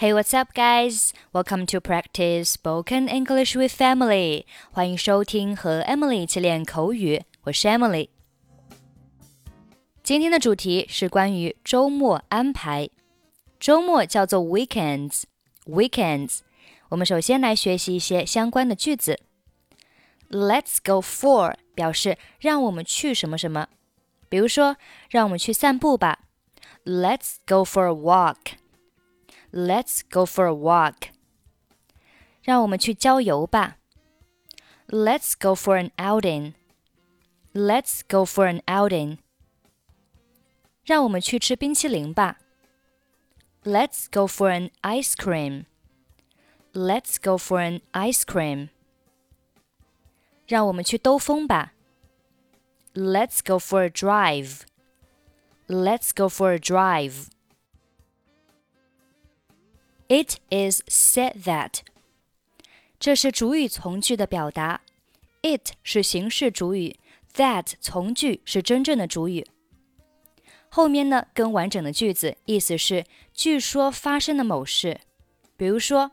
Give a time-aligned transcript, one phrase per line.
[0.00, 1.12] Hey, what's up, guys?
[1.32, 4.44] Welcome to practice spoken English with Emily.
[4.70, 7.24] 欢迎收听和 Emily 一起练口语。
[7.42, 8.08] 我是 Emily。
[10.04, 12.88] 今天的主题是关于周末安排。
[13.58, 16.42] 周末叫做 weekends。weekends。
[16.90, 19.18] 我们首先来学习一些相关的句子。
[20.30, 23.66] Let's go for 表示让我们去什么什么。
[24.28, 24.76] 比如说，
[25.10, 26.20] 让我们去散步吧。
[26.84, 28.52] Let's go for a walk.
[29.52, 31.08] Let's go for a walk.
[32.42, 33.78] 让我们去郊游吧。
[34.88, 36.54] Let's go for an outing.
[37.52, 39.18] Let's go for an outing.
[40.84, 42.38] 让我们去吃冰淇淋吧。
[43.64, 45.66] Let's go for an ice cream.
[46.72, 48.68] Let's go for an ice cream.
[50.46, 51.74] 让我们去兜风吧。
[52.94, 54.62] Let's go for a drive.
[55.66, 57.28] Let's go for a drive.
[60.12, 61.80] It is said that，
[62.98, 64.80] 这是主语从句的表达。
[65.42, 66.98] It 是形式主语，
[67.34, 69.46] that 从句是真正的主语。
[70.70, 75.00] 后面呢跟完整的句子，意思是据说发生的某事。
[75.56, 76.12] 比如说，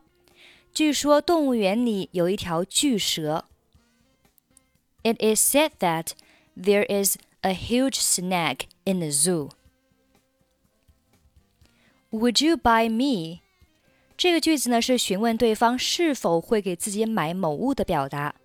[0.72, 3.46] 据说动物园里有一条巨蛇。
[5.02, 6.12] It is said that
[6.56, 9.50] there is a huge snake in the zoo.
[12.10, 13.42] Would you buy me?
[14.21, 18.35] 这个句子呢是询问对方是否会给自己买某物的表达。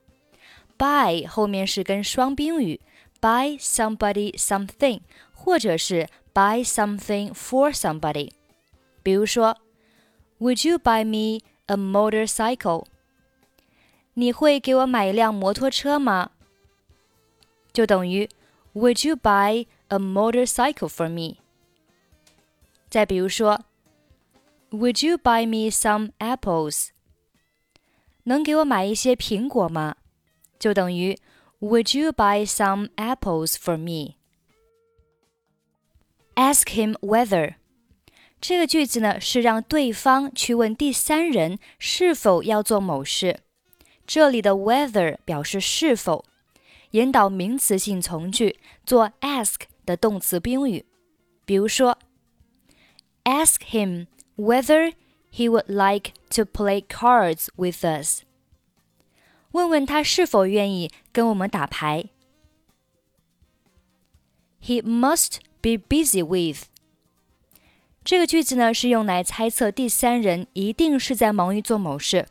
[0.78, 2.80] buy 后面是跟双宾语
[3.20, 5.00] ，buy somebody something，
[5.34, 8.30] 或者是 buy something for somebody。
[9.02, 9.58] 比如说
[10.38, 12.86] ，Would you buy me a motorcycle？
[14.14, 16.30] 你会给我买一辆摩托车吗？
[17.74, 18.27] 就等于
[18.72, 21.36] Would you buy a motorcycle for me？
[22.88, 23.66] 再比如说。
[24.72, 26.89] would you buy me some apples？
[28.23, 29.95] 能给我买一些苹果吗？
[30.59, 31.17] 就等于
[31.59, 34.15] Would you buy some apples for me?
[36.36, 37.55] Ask him whether.
[38.39, 43.42] 这个句子呢是让对方去问第三人是否要做某事。
[44.08, 46.26] 这里的 whether 表示是否，
[46.92, 50.86] 引导名词性从句做 ask 的动词宾语。
[51.45, 51.99] 比如说，
[53.23, 54.93] ask him whether
[55.32, 58.21] he would like to play cards with us.
[59.52, 62.05] 问问他是否愿意跟我们打牌。
[64.61, 66.65] He must be busy with.
[68.04, 72.27] 这个句子呢是用来猜测第三人一定是在忙于做某事。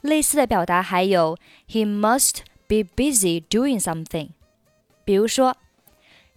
[0.00, 4.30] 类似的表达还有 He must be busy doing something.
[5.04, 5.56] 比如说，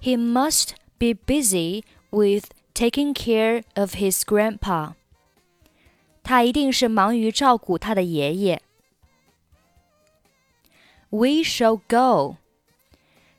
[0.02, 2.46] He must be busy with
[2.78, 4.94] taking care of his grandpa.
[6.24, 8.62] 他一定是忙于照顾他的爷爷。
[11.09, 12.38] We shall go.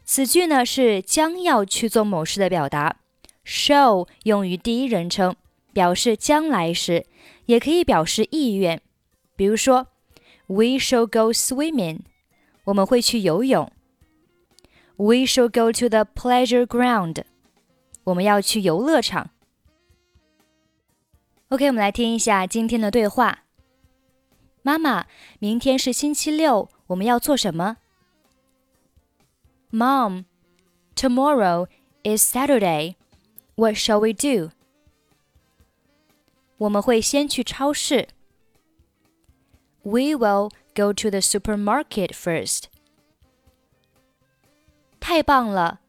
[0.04, 2.96] 此句呢是将要去做某事的表达。
[3.44, 5.34] shall 用于第一人称，
[5.72, 7.06] 表示将来时，
[7.46, 8.80] 也可以表示意愿。
[9.34, 9.88] 比如说，
[10.46, 12.00] We shall go swimming.
[12.64, 13.70] 我们会去游泳。
[14.96, 17.24] We shall go to the pleasure ground.
[18.08, 19.30] 我们要去游乐场。
[21.48, 23.44] OK，我们来听一下今天的对话。
[24.62, 25.06] 妈妈，
[25.38, 27.76] 明天是星期六，我们要做什么？
[29.70, 30.24] Mom,
[30.94, 31.66] tomorrow
[32.02, 32.96] is Saturday.
[33.56, 34.52] What shall we do?
[36.56, 38.08] 我们会先去超市。
[39.82, 42.64] We will go to the supermarket first.
[44.98, 45.80] 太棒了！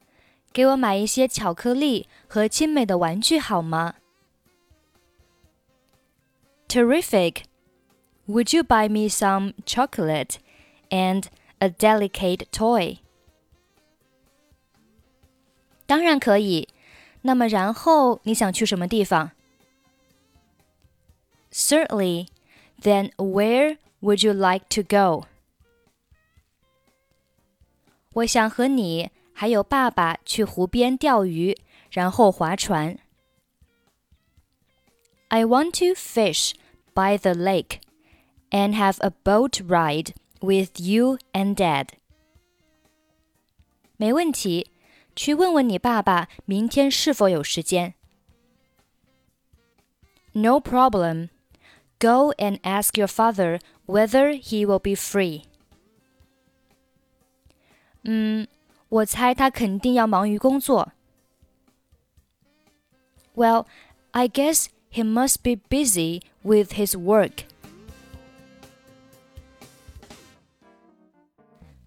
[0.54, 3.96] 给我买一些巧克力和精美的玩具好吗？
[6.68, 7.44] Terrific!
[8.28, 10.38] Would you buy me some chocolate
[10.90, 11.26] and
[11.60, 13.00] a delicate toy?
[15.86, 16.70] 当然可以。
[17.22, 19.32] 那么，然后你想去什么地方？
[21.52, 22.28] Certainly.
[22.82, 25.26] Then where would you like to go?
[28.14, 29.10] 我想和你
[29.40, 31.58] 还有爸爸去湖边钓鱼，
[31.92, 32.98] 然后划船。
[35.28, 36.54] I want to fish
[36.94, 37.80] by the lake
[38.50, 41.90] and have a boat ride with you and Dad.
[43.98, 44.72] 没问题，
[45.16, 47.96] 去问问你爸爸明天是否有时间。
[50.34, 51.30] No problem.
[51.98, 55.44] Go and ask your father whether he will be free.
[58.04, 58.48] 嗯，
[58.90, 60.94] 我猜他肯定要忙于工作。
[63.36, 63.66] Well,
[64.12, 67.46] I guess he must be busy with his work.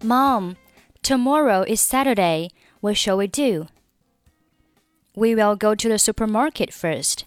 [0.01, 0.55] Mom,
[1.01, 2.49] tomorrow is Saturday.
[2.81, 3.67] What shall we do?
[5.15, 7.25] We will go to the supermarket first.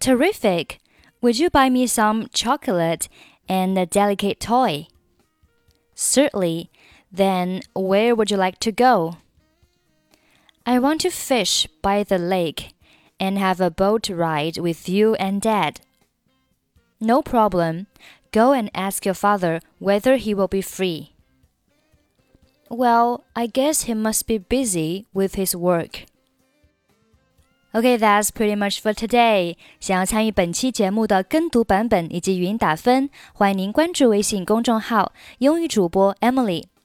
[0.00, 0.78] Terrific!
[1.22, 3.08] Would you buy me some chocolate
[3.48, 4.88] and a delicate toy?
[5.94, 6.70] Certainly.
[7.12, 9.16] Then where would you like to go?
[10.64, 12.74] I want to fish by the lake
[13.18, 15.80] and have a boat ride with you and Dad.
[17.00, 17.86] No problem.
[18.30, 21.14] Go and ask your father whether he will be free.
[22.68, 26.04] Well, I guess he must be busy with his work.
[27.74, 29.56] Okay, that's pretty much for today.
[29.80, 36.64] 想要参与本期节目的跟读版本以及语音打分，欢迎您关注微信公众号“英语主播 Emily”。